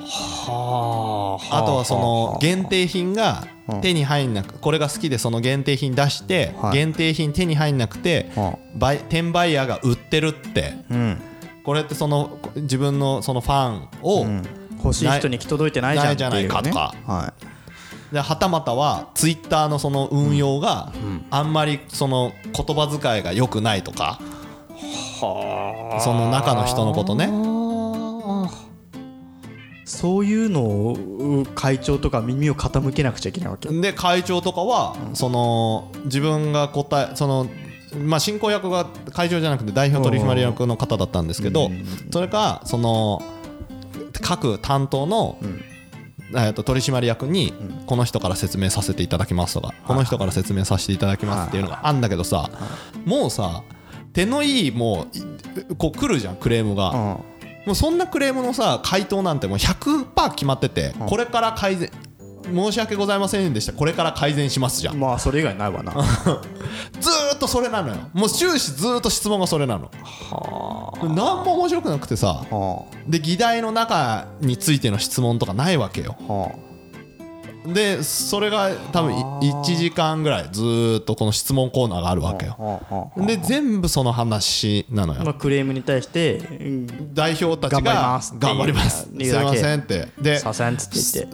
[0.00, 1.62] はあ。
[1.62, 3.46] とはその限定品が
[3.82, 6.72] 手に入んなくこれが好きでその限定品出してはい。
[6.74, 10.74] 限定品手に入んなくてはバイ転売ヤーが売ってるって。
[10.90, 11.18] うん。
[11.64, 14.24] これってその自分のそのファンを
[14.82, 16.94] 欲しい人に行き届いてないじゃないかとか。
[17.06, 17.34] は
[18.12, 20.92] ではたまたはツイッターのその運用が
[21.30, 24.20] あんまりその言葉遣いが良くないとか
[26.00, 27.26] その中の人のことね。
[27.26, 27.56] い
[29.86, 33.68] そういうのを会長とか耳を傾けなくちゃいけないわけ。
[33.68, 37.46] で会長とかはその自分が答えその
[37.96, 41.70] まあ進行役が会長じゃなくて代表取締役の方だったんですけど
[42.10, 43.22] それかその
[44.20, 45.38] 各担当の
[46.32, 47.54] えーと取締役に
[47.86, 52.50] この人から説明させていただきますとかこの人から説明させていただきますっていうのがあんだけどさ
[53.04, 53.62] もうさ
[54.16, 55.18] 手のいいもう
[55.70, 56.90] いこう来るじゃんクレームが。
[56.90, 56.96] うん。
[57.66, 61.90] もうそんなクレームのさ回答なんてもう100%決まってて、これから改善
[62.44, 63.74] 申し訳ございませんでした。
[63.74, 64.98] これから改善しますじゃん。
[64.98, 65.92] まあそれ以外ないわな。
[66.98, 67.96] ずーっとそれなのよ。
[68.14, 69.90] もう終始ずーっと質問がそれなの。
[71.02, 72.44] 何も面白くなくてさ。
[72.50, 76.16] はで議題の中についての質問とかないわけよ。
[76.26, 76.32] あ。
[76.32, 76.50] は
[77.72, 83.12] でそれが多分い1時間ぐらいずーっとこの質問コーナーがあるわけよ。
[83.16, 85.24] で全部その話なのよ。
[85.24, 87.14] まあ、クレームに対してうん。
[87.14, 89.08] 代表たち頑張りが頑張ります。
[89.08, 90.08] すいませんって。
[90.20, 90.40] で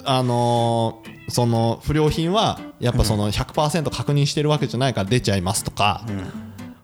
[0.04, 6.04] あのーその不良品はやっぱその100%確認してるわけじゃないから出ちゃいますとか、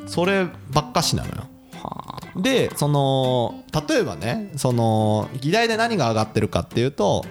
[0.06, 1.44] そればっかしなのよ。
[2.36, 7.24] でその例えばねその議題で何が上がってるかっていうと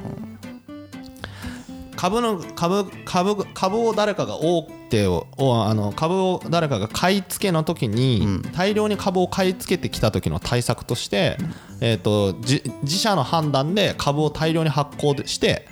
[1.97, 11.37] 株の株株株を誰かが大手ををあの株を誰かが買い付けの時に、大量に株を買い付けてきた時の対策として、
[11.81, 15.67] えー、とじ自社の判断で株を大量に発行して、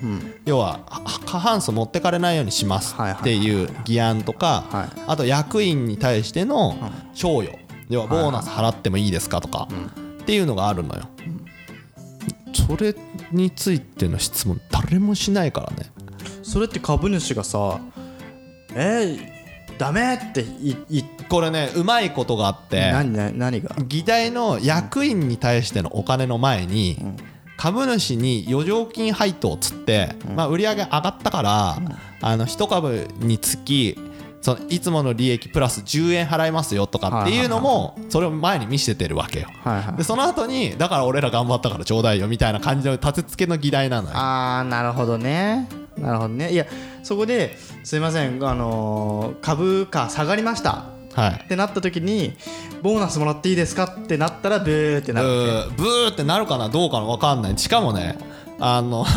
[0.46, 0.80] 要はは
[1.26, 5.02] 過半数持ってかれないようにしますっていう議案とか、はい。
[5.08, 6.76] あと役員に対しての
[7.14, 7.58] 賞与。
[7.88, 9.68] 要はボーナス払ってもいいですかとか
[10.22, 11.08] っていうのがあるのよ。
[12.68, 12.96] それ
[13.32, 15.92] についての質問誰もしないからね。
[16.46, 17.80] それって株主がさ
[18.76, 20.14] えー、ダメ？
[20.16, 23.76] っていいこれねうまいことがあって何何何が？
[23.88, 26.98] 議題の役員に対してのお金の前に
[27.58, 31.78] 株主に余剰金配当っつって、まあ、売り上げ上がったから、
[32.22, 33.98] あの1株につき
[34.46, 39.48] そのいつもの利益プラス10円払いますよとかっていうのもそれを前に見せてるわけよ。
[39.64, 39.96] はいはい。
[39.98, 44.16] でその後にだから俺ら頑張ったからちょうだいよみたいな感じの立て付けの議題なのよ。
[44.16, 45.68] ああなるほどね。
[45.98, 46.30] なるほど。
[46.30, 46.68] ねいや
[47.02, 48.48] そこですいません。
[48.48, 50.86] あのー株価下がりました。
[51.16, 51.42] はい。
[51.46, 52.36] ってなった時に
[52.84, 55.28] ボーナスもらっていいですかってなったらブーってなる
[55.76, 57.58] ブーってなるかなどうかな分かんない。
[57.58, 58.16] しかもね
[58.60, 59.08] あの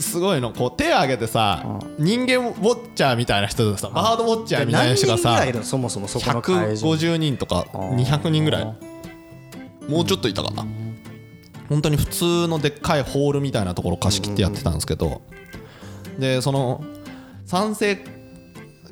[0.00, 1.64] すごいのこう手を挙げてさ
[1.98, 8.90] 人間ウォッチャーみたいな人でさバードウォッチャーみたいな何人がさそもそもそこの会場150人とか200人ぐらい。
[9.88, 10.64] もうちょっといたかな。
[11.68, 15.22] 本当に普通のでっかいホールみたいなところ貸し切ってやってたんですけど
[16.18, 16.82] でその
[17.46, 17.96] 賛成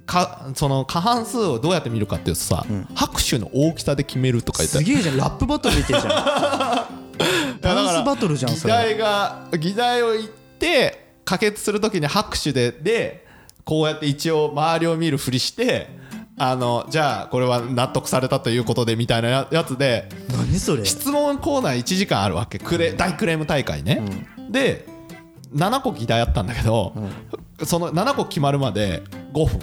[0.06, 4.78] かその過半数をどうやって見るかっていうとさ、拍手の大きさで決めるとか言って。
[4.78, 5.16] すげえじゃん。
[5.16, 6.98] ラップバトル見てるじゃん。
[7.60, 8.72] ダンスバトルじゃんそれ。
[8.72, 13.26] 議題が議題を言って可決するときに拍手でで
[13.64, 15.88] こうやって一応周りを見るふりして
[16.36, 20.84] あのじゃあこれは納得されたということでみたいなややつで何それ？
[20.84, 22.58] 質問コーナー1時間あるわけ。
[22.58, 24.02] クレ大クレーム大会ね、
[24.50, 24.86] で
[25.54, 26.94] 7個議題あったんだけど、
[27.64, 29.02] その7個決まるまで
[29.34, 29.58] 5分。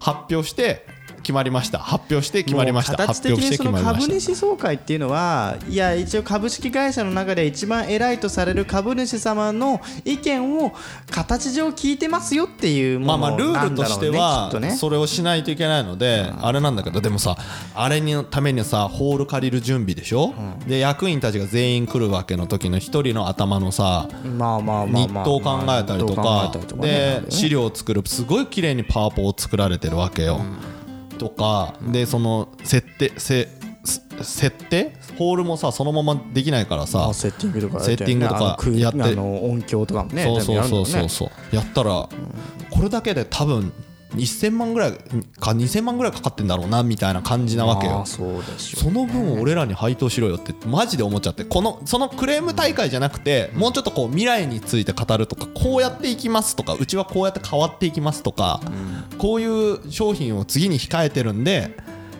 [0.00, 0.86] 発表して
[1.22, 1.78] 決まりました。
[1.78, 2.96] 発表して決まりました。
[2.96, 10.72] 形的にその株主総会っていうのはいや一応株式会社の中で一番偉いとされる株主様の意見を
[11.10, 14.70] 形上聞いてますよっていうまあものまあルールとなんだろうねしてはきっとね。
[14.72, 17.36] それをしないといけないのであれなんだけどでもさ
[17.74, 20.32] あれのためにさホール借りる準備でしょ？
[20.66, 26.52] で役員たちが全員来るわけの時の一人の頭のさまあまあまあ日まあ当を考えたりとか。
[26.80, 28.02] で資料を作る。
[28.06, 30.40] すごい綺麗にパワポを作られてるわけよ。
[31.18, 33.48] とかでその設定せ
[33.84, 34.94] す設定？
[35.18, 42.08] ホールもさそのままできないからさあセッティングとかセッティングとかやってあの音響とかもねそうそうそうそうやったら
[42.70, 43.72] これだけで多分
[44.14, 44.92] 1000万ぐらい
[45.38, 47.92] か2000万ぐらいかかってんだろうなみたいな感じなわけよ。
[47.92, 48.22] まあそ
[48.90, 58.60] の分俺らに配当しろよってマジで思っちゃってこのそのクレーム大会じゃなくてもうちょっとこう未来について語るとかこうやっていきますとかうちはこうやって変わっていきますとか
[59.18, 61.76] こういう商品を次に控えてるんで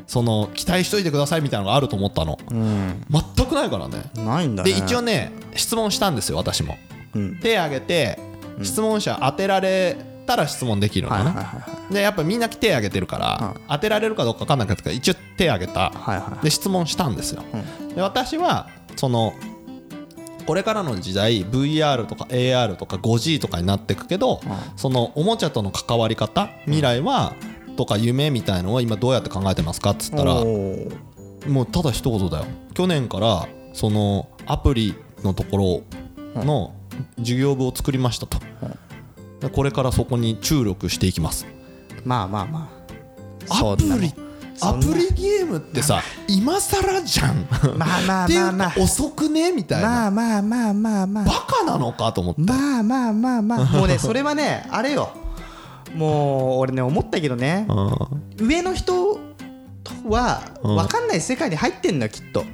[0.07, 2.38] その期待しといてくださいみたいなのがあると思ったの。
[2.51, 4.11] 全くないからね。
[4.16, 4.72] ないんだね。
[4.72, 6.77] で一応ね質問したんですよ私も。
[7.14, 7.38] うん。
[7.40, 8.18] 手挙げて
[8.62, 9.96] 質問者当てられ
[10.27, 15.90] たら質問できるのはいねはいはいはいでやっぱみんな手挙げてるから当てられるかどうか分かんなかったから一応手挙げた。
[15.90, 17.42] はいはいで質問したんですよ。
[17.94, 19.33] で私はその
[20.46, 24.40] これからの時代 VR とか AR とか 5G とかになっていくけど
[24.77, 27.35] そのおもちゃとの関わり方未来は
[27.77, 32.44] とか夢みたいのを今どうやって考えてますかっつったらもうただ一言だよ。
[32.74, 35.85] 去年からそのアプリのとこ
[36.35, 36.74] ろの
[37.18, 38.38] 授業部を作りましたと。
[39.40, 41.46] でこれからそこに注力していきます
[42.09, 42.71] まあまあま
[43.51, 43.73] あ。
[43.73, 44.14] アプリ
[44.61, 47.47] アプリゲームってさ 今更じゃん。
[47.77, 49.88] まあまあっていうまあまあか遅くねみたいな。
[49.88, 51.25] まあまあまあまあまあ。
[51.25, 53.64] バカなのかと思ってまあまあまあまあ。
[53.77, 55.11] もうねそれはねあれよ。
[55.94, 57.66] もう俺ね思ったけどね。
[58.38, 59.21] 上の人
[60.09, 62.40] は分かんない世界に入ってんのよきっと。
[62.40, 62.44] き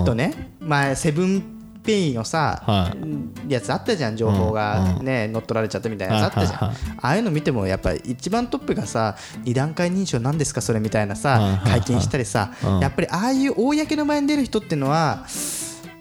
[0.00, 0.54] っとね。
[0.60, 1.53] 前セブン
[1.84, 2.94] ペイのさ、は
[3.46, 12.80] やつあったじゃん情報がね、乗っ取られちゃったみたいなやつあったじゃん、ああいうの見てもやっぱり一番トップがさ二段階認証なんですかそれみたいなさ、会見したりさ、うん。
[12.80, 15.26] やっぱりああいう公の場に出る人っていうのは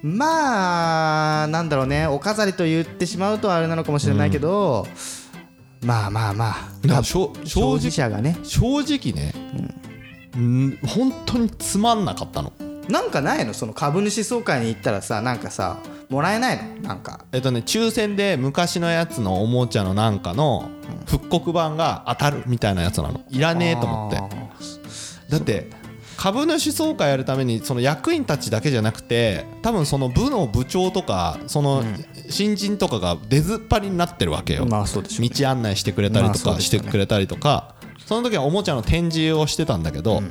[0.02, 4.88] まあなんだろうねお飾りと言ってしまうとあれなのかもしれないけど、
[5.82, 7.04] まあまあまあ。
[7.04, 8.38] 正直者がね。
[8.44, 9.34] 正直ね
[10.36, 12.52] うん本当につまんなかったの
[12.90, 13.54] なんかないの？
[13.54, 15.78] その株主総会に行ったらさなんかさ
[16.10, 16.88] もらえないの？
[16.88, 17.26] なんか。
[17.32, 20.70] えっとね抽選で昔のやつのおもちゃのなんかの
[21.06, 23.22] 復刻版が当たるみたいなやつなの。
[23.30, 24.18] いらねえと思って。
[24.18, 24.30] あ
[25.30, 25.70] だって
[26.18, 31.84] 株主総会やるためにその役員たちだけじゃなくて多分その部の部長とかその
[32.30, 34.66] 新人とかが出ずっぱりになってるわけよ。
[34.66, 37.76] 道案内してくれたりとかしてくれたりとか。
[38.06, 40.22] その時はおもちゃの展示をしてたんだけど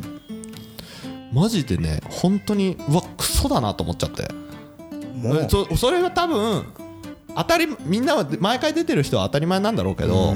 [1.33, 4.29] マジでね本当にうわクソだなと思っちゃって。
[5.15, 5.47] もう。
[5.49, 6.65] そそれは多分
[7.35, 10.35] 当たりみんなは毎回出てる人は当たり前なんだろうけど、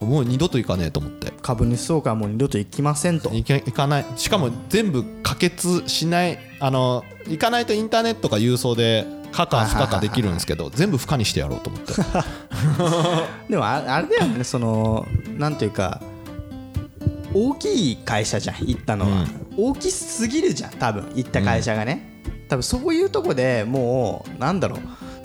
[0.00, 1.32] もう二度と行かねえと思って。
[1.40, 3.30] 株主総会はもう二度と行きませんと。
[3.30, 4.06] 行け行かない。
[4.16, 11.92] しかも全部可決しないあの行かないとインターネットか郵送で可か不可かできるんですけど全部不可にしてやろうと思って。
[13.48, 15.06] でもああれだよねその
[15.38, 16.00] なんていうか
[17.34, 24.80] 大きい会社じゃん行ったのは、大きすぎるじゃん多分行った会社がね、多分そういうとこでもうなんだろう。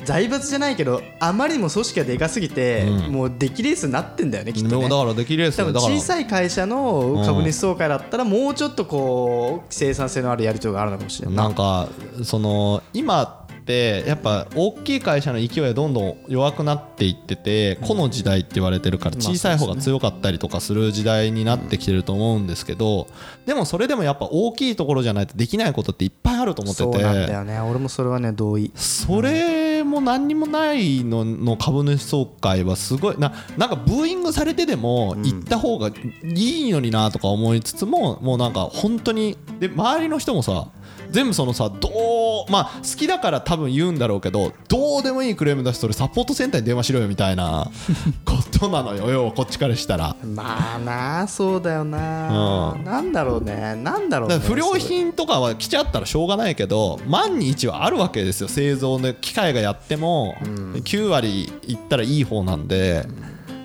[0.06, 4.89] 財閥じゃないけどあまりにも組織がでかすぎて、もう出来レースになってんだよねきっとね。
[4.89, 5.94] だからできるやつ多分だから。
[5.94, 11.36] 小さい会社の株主総会だったらもうちょっとこう生産性のあるやり取りがあるのかもしれない。
[11.36, 11.89] なんか
[12.24, 13.38] その今
[13.69, 23.08] ってやっぱ大きい会社の勢いはどんどん弱くなっていってて個の時代って言われてるから小さい方が強かったりとかする時代になってきてると思うんですけど
[23.45, 27.60] でもそれでもやっぱ大きいところじゃないとできないことっていっぱいあると思ってそうなんだてよね。
[27.60, 28.71] 俺もそれはね同意。
[28.75, 35.89] それも何にもないのの株主総会はすごいななんかブーイングされてでも行った方が
[36.23, 40.69] いいのになとか思いつつももうなんか本当にで周りの人もさ
[41.12, 47.69] 全部そのさどうまあ好きだから多分言うんだろうけどどうでもいいクレーム出しそれサポートセンターに電話しろよみたいな
[48.26, 49.10] ことなのよ。
[49.10, 50.15] 要はこっちからしたら。
[50.24, 52.84] まあなそうだよな、うん。
[52.84, 53.76] なんだろうね。
[53.76, 58.48] なんだろうね不良品とかは来ちゃったらしょうがないけど万に一はあるわけですよ。
[58.48, 60.36] 製造の機械がやっても。
[60.41, 63.08] 9割いったらいい方なんで。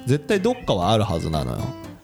[0.06, 1.58] 絶対どっかはあるはずなのよ。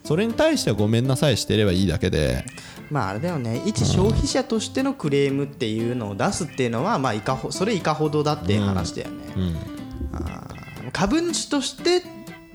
[0.04, 2.44] それに対してはごめんなさいしてればいいだけで
[2.90, 3.62] まああれだよね。
[3.64, 9.56] 一消費者としてのクレームっていうのを出すっていうのはまあいかほそれいかほどだっていう話だよね、うん。
[10.12, 12.02] あー株主として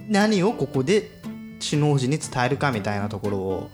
[0.07, 1.09] 何をここで
[1.67, 3.69] 首脳陣に伝えるかみたいなところを、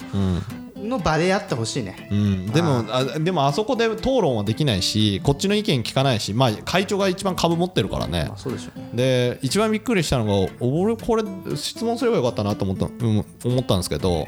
[0.78, 8.30] の場でやってほしいね、うん、でもあでもあそこで討論はできないしこっちの意見聞かないし、まあ、会長が一番株持ってるからね。
[8.32, 8.90] あそうでしょうね。
[8.94, 11.24] で一番びっくりしたのが俺これ
[11.56, 14.26] 質問すればよかったなと思った,、うん、思ったんですけど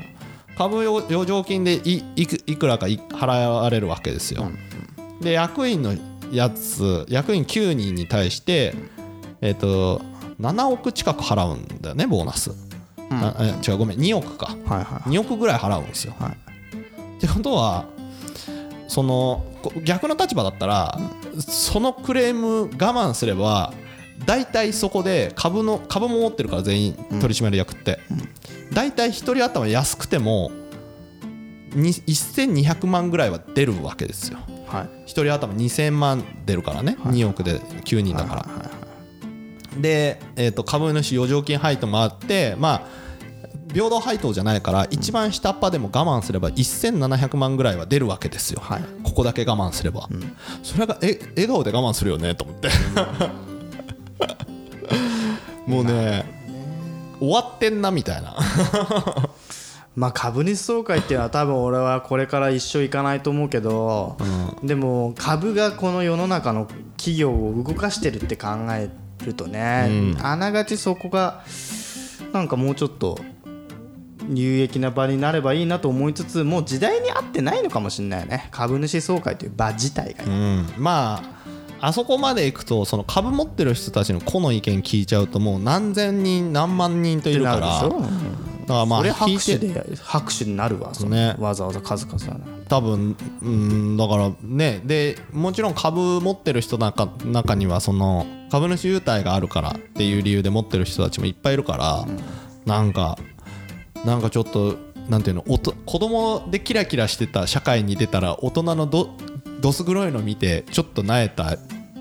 [0.58, 4.52] 株余余剰金でいいくいくらかい払われるわけですよ、
[5.22, 5.96] で役員の
[6.32, 8.74] やつ役員9人に対して
[9.42, 10.02] えっ、と
[10.40, 12.52] 7億近く払うんだよねボーナス、
[13.10, 14.56] なえ違うごめん2億か。
[14.66, 16.32] はいはい2億ぐらい払うんですよ、はい。
[16.32, 17.86] ってことは
[18.88, 21.00] そのこ逆の立場だったら
[21.40, 23.74] そのクレーム我慢すれば
[24.26, 28.00] 大体そこで株の株も持ってるから全員取締役って。
[28.72, 30.52] 大体1人頭安くても
[31.74, 34.40] に1200万ぐらいは出るわけですよ。
[34.68, 34.84] はい。
[35.06, 36.98] 1人頭2000万出るからね。
[37.02, 38.46] 2億で9人だから。
[39.82, 43.04] で、えー、と株主余剰金配当もあってまあ
[43.74, 48.84] 平等配当じゃないから一番下っ端でも我慢すれば1700万ぐらいは出るわけですよ、はい。
[49.04, 50.08] ここだけ我慢すれば、
[50.62, 52.36] それがえ笑顔で我慢するよね？
[52.36, 52.70] と思って
[55.68, 56.26] もうね
[57.20, 58.36] 終わってんなみたいな。
[59.96, 64.18] まあ株主総会っていうのは多分俺はこれから一生いかないと思うけど、
[64.64, 68.90] でも株がこの世の中の企業を動かしてるって考え
[69.24, 71.44] るとね、あながちそこが
[72.34, 73.20] なんかもうちょっと
[74.30, 78.48] 有益な場になればいいなと思いつつもう時代に合ってないのかもしれないよね。
[78.52, 80.66] 株主総会という場自体が、うん。
[80.78, 81.34] まあ
[81.86, 87.94] あそこまで行くとその株持ってる人たちの個の意見聞いちゃうともう何千人何万人といるからだか
[88.68, 91.36] らまあそれ聞いて拍手で拍手になるわそのね。
[91.38, 92.36] わざわざ数々は。
[92.36, 102.06] ね多分うんだからねでもちろん株持ってる人なんか中にはその株主優待があるからっていう理由で持ってる人たちもいっぱいいるから、
[102.66, 103.18] なんか
[104.06, 104.78] なんかちょっと
[105.10, 109.10] なんていうのおと子供でキラキラしてた社会に出たら大人のど
[109.64, 111.58] どす黒いの見てちょっとなえた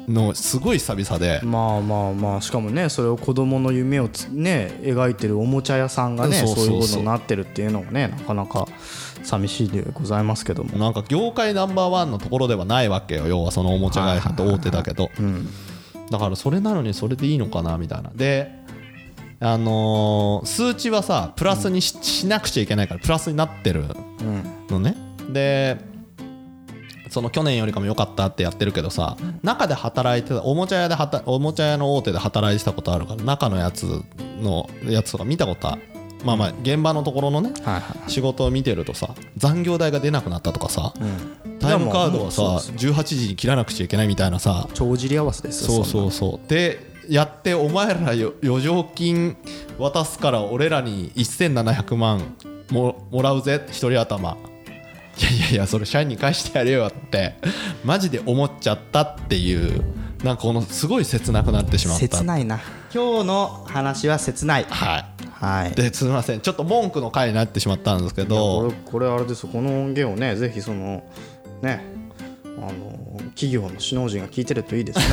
[0.08, 8.66] のすごい久々で、まあまあまあしかもねそれを子供の夢をつね描いてるおもちゃ屋さんがねそういうことになってるっていうのもねなかなか
[9.22, 10.76] 寂しいでございますけども。
[10.76, 13.28] なんか業界ナンバーワンのところではないわけよ。
[13.28, 15.08] 要はそのおもちゃ会社と大手だけど。
[16.10, 18.10] だからそれなのにそれでいいのかなみたいな。
[18.12, 18.50] で
[19.38, 23.84] あのー数値はさプラスにし,、しなくちゃいけないからプラスになってる
[24.68, 24.96] のね。
[25.30, 25.91] で
[27.12, 34.02] その去年よりかも良かったってやってるけどさ中で働いてたおもちゃ屋で働おもちゃ屋の大手で働いてたことあるから中のやつ
[34.40, 35.82] のやつとか見たことある。
[36.24, 37.52] まあまあ現場のところのね
[38.06, 40.94] 仕事を見てるとさ残業代が出なくなったとかさ、
[41.58, 44.68] タイムカードはさいやもうそう18時に切らなくちゃいけないみたいなさ。
[44.72, 46.48] 帳尻合わせですよそうそうそう。
[46.48, 49.36] でやってお前らよ余剰金
[49.78, 52.36] 渡すから俺らに1700万
[52.70, 54.36] ももらうぜ一人頭
[55.18, 57.34] いやいやいやそれ社員に返してやれよって
[57.84, 59.82] マジで思っちゃったっていう
[60.24, 62.00] なんかこのすごい切なくなってしまった。
[62.00, 62.60] 切ないな。
[62.94, 64.64] 今日の話は切ない。
[64.64, 65.04] はい。
[65.32, 65.72] はい。
[65.72, 66.40] ですみません。
[66.40, 69.48] ちょっと文句の回になってしまったんですけこどれこれあれですよ。
[69.52, 71.02] この音源をねぜひその
[71.60, 71.84] ね
[72.44, 75.04] あの企業の首脳陣が聞いてるといいですね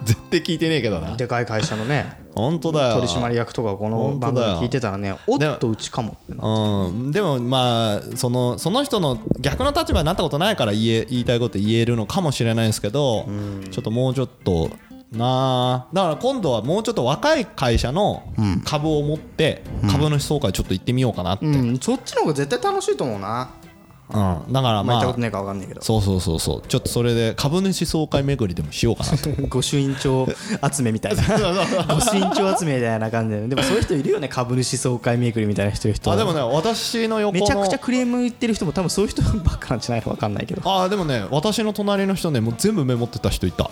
[0.04, 1.16] 絶対聞いてねえけどな。
[1.16, 2.94] でかい会社のね本当だよ。
[3.00, 6.90] 取締役とかこの番組聞いてたらねおっとうちかもってなう。
[6.90, 13.26] ん、でもまあそのその人の逆の立場になったことないから言え言いたいこと言えるのかもしれないですけど、
[13.70, 14.70] ちょっともうちょっと
[15.12, 15.86] な。
[15.86, 18.22] あだから今度はもうちょっと若い会社の
[18.64, 21.78] 株を持って株主総会ちょっと行ってみようかなって、うんうん。
[21.78, 23.50] そっちの方が絶対楽しいと思うな
[24.10, 25.82] だからまあ行まあったことねえか分かんないけど。
[25.82, 26.62] そうそうそうそう。
[26.68, 29.30] ちょっとそれで株主総会巡りでもしようかなと。
[29.48, 30.26] 御朱印帳
[30.72, 31.22] 集めみたいな。
[31.94, 33.48] 御朱印帳集めみたいな感じで。
[33.48, 36.10] でもそういう人いるよね株主総会巡りみたいな人いる人。
[36.12, 40.62] あでもね私の横のめちゃくちゃクレーム言ってる人も多分そういう人ばっかなんじゃないの分かんないけど。
[40.64, 43.70] あでもね私の隣の人ねもう全部メモってた人いた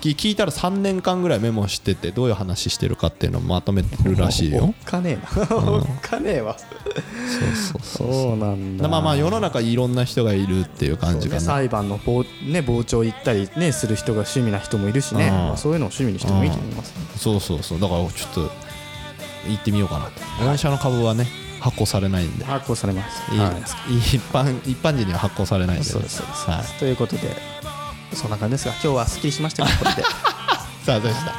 [0.00, 5.56] 聞いたら3年間ぐらいメモしててどういう話してるかっていうのをまとめてるらしいおっよかねえな。
[5.56, 6.56] おっかねえわ。
[6.58, 6.64] そ
[7.78, 8.36] うそうそうそう。
[8.36, 8.88] なんだ。
[8.88, 15.32] まあまあ世の中いろんな人がいるっていう感じかね、な裁判の傍,、ね、傍聴行ったり、ね、する人が趣味な人もいるしね、うん。
[15.32, 17.80] まあ、そういうのを趣味にしてもいいと思います、そうそうそう。
[17.80, 18.50] だからちょっと
[19.48, 20.12] 行ってみようかなと
[20.44, 21.26] 御社の株はね
[21.60, 22.44] 発行されないんで。
[22.44, 23.32] 発行されます。
[23.32, 23.52] いいはい。
[23.60, 26.78] 一般一般人には発行されないんでそうですそうです、はい。
[26.78, 27.36] ということで
[28.14, 30.02] そんな感じですが今日はすっきりしましたかこれで。
[30.84, 31.32] さあでした？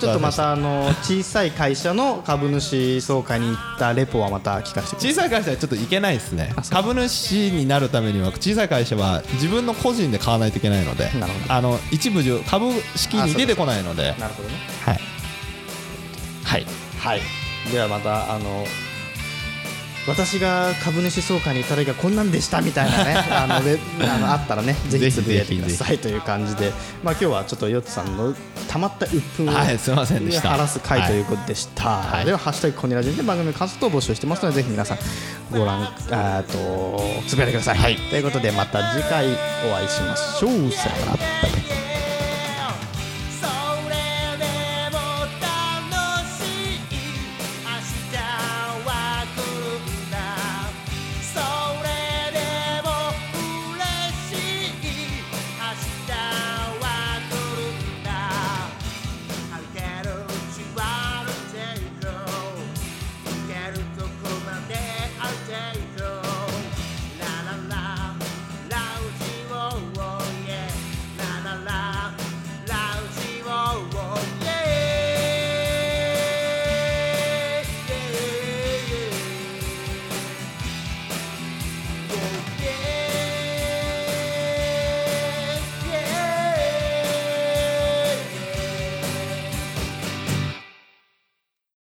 [0.00, 5.12] ちょっとまたあの小さい会社の株主総会に行ったレポはまた聞かせてください。
[5.12, 6.54] 小さい会社はちょっといけないですね。
[6.70, 11.10] 株主になるためには小さい会社は自分の個人で買わないといけないので
[11.48, 14.14] あの一部上株式に出てこないので。
[14.18, 14.54] なるほどね。
[14.84, 15.00] はい。
[16.44, 16.66] はい。
[16.98, 17.20] はい。
[17.72, 18.66] ではまたあの
[20.06, 26.72] 私が株主総会に行った時はこんなんでしたみたいなね あのであのあったらねぜひつぶやいてくださいという感じで。
[27.02, 28.34] まあ今日はちょっとヨッツさんの
[28.68, 30.50] たまった鬱憤をはいすいませんでした。
[30.50, 32.24] 晴らす回ということでした、い。
[32.24, 34.98] では「ハッシュタグコニラジ」で番組の感想等を募集してますのでぜひ皆さん
[35.50, 39.26] ご覧あーとつぶやいてください、ということでまた次回
[39.70, 40.72] お会いしましょう。
[40.72, 41.65] さよなら